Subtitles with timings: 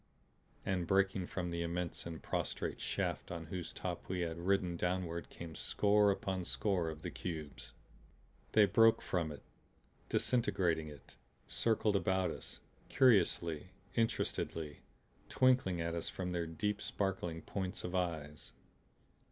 [0.65, 5.29] And breaking from the immense and prostrate shaft on whose top we had ridden downward
[5.29, 7.73] came score upon score of the cubes.
[8.53, 9.43] They broke from it,
[10.09, 14.79] disintegrating it; circled about us, curiously, interestedly,
[15.29, 18.53] twinkling at us from their deep sparkling points of eyes.